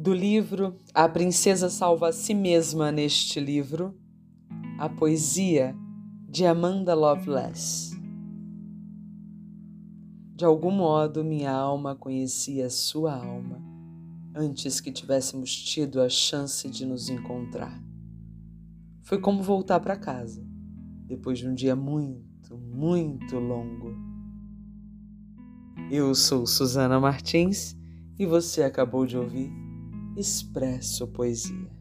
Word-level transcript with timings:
Do 0.00 0.14
livro 0.14 0.76
A 0.94 1.08
Princesa 1.08 1.68
Salva 1.68 2.10
a 2.10 2.12
Si 2.12 2.32
Mesma 2.32 2.92
neste 2.92 3.40
livro, 3.40 3.98
a 4.78 4.88
poesia 4.88 5.74
de 6.30 6.46
Amanda 6.46 6.94
Lovelace. 6.94 8.00
De 10.36 10.44
algum 10.44 10.70
modo, 10.70 11.24
minha 11.24 11.50
alma 11.50 11.96
conhecia 11.96 12.70
sua 12.70 13.12
alma 13.12 13.60
antes 14.32 14.80
que 14.80 14.92
tivéssemos 14.92 15.52
tido 15.52 16.00
a 16.00 16.08
chance 16.08 16.70
de 16.70 16.86
nos 16.86 17.08
encontrar. 17.08 17.82
Foi 19.02 19.20
como 19.20 19.42
voltar 19.42 19.80
para 19.80 19.96
casa, 19.96 20.46
depois 21.06 21.40
de 21.40 21.48
um 21.48 21.54
dia 21.54 21.74
muito, 21.74 22.56
muito 22.56 23.36
longo. 23.36 23.96
Eu 25.90 26.14
sou 26.14 26.46
Susana 26.46 27.00
Martins 27.00 27.76
e 28.16 28.24
você 28.24 28.62
acabou 28.62 29.04
de 29.04 29.16
ouvir 29.16 29.67
Expresso 30.18 31.06
Poesia. 31.06 31.77